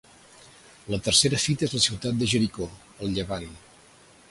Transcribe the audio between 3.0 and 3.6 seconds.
al Llevant.